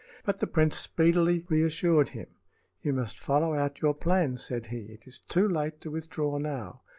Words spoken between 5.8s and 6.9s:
to withdraw now.